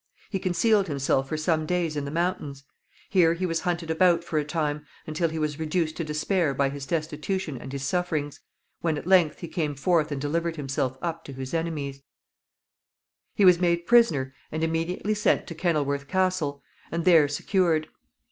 He 0.31 0.39
concealed 0.39 0.87
himself 0.87 1.29
for 1.29 1.37
some 1.37 1.67
days 1.67 1.95
in 1.95 2.05
the 2.05 2.09
mountains. 2.09 2.63
Here 3.11 3.35
he 3.35 3.45
was 3.45 3.59
hunted 3.59 3.91
about 3.91 4.23
for 4.23 4.39
a 4.39 4.43
time, 4.43 4.83
until 5.05 5.29
he 5.29 5.37
was 5.37 5.59
reduced 5.59 5.95
to 5.97 6.03
despair 6.03 6.55
by 6.55 6.69
his 6.69 6.87
destitution 6.87 7.55
and 7.55 7.71
his 7.71 7.83
sufferings, 7.83 8.39
when 8.79 8.97
at 8.97 9.05
length 9.05 9.41
he 9.41 9.47
came 9.47 9.75
forth 9.75 10.11
and 10.11 10.19
delivered 10.19 10.55
himself 10.55 10.97
up 11.03 11.23
to 11.25 11.33
his 11.33 11.53
enemies. 11.53 12.01
[Illustration: 13.35 13.35
KENILWORTH 13.35 13.35
CASTLE.] 13.35 13.35
He 13.35 13.45
was 13.45 13.61
made 13.61 13.87
prisoner 14.25 14.33
and 14.51 14.63
immediately 14.63 15.13
sent 15.13 15.45
to 15.45 15.53
Kenilworth 15.53 16.07
Castle, 16.07 16.63
and 16.91 17.05
there 17.05 17.27
secured. 17.27 17.87